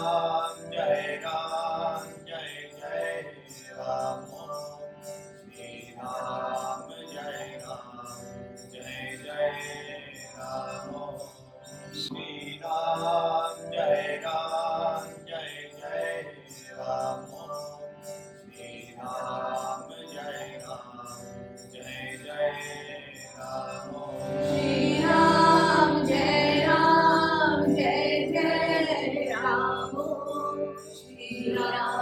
[0.00, 0.27] Uh,
[30.78, 31.97] Shri Ram.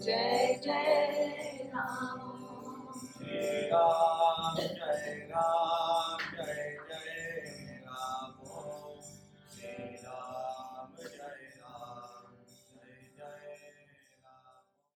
[0.00, 2.20] Jai Jai Ram.
[3.20, 4.09] Jai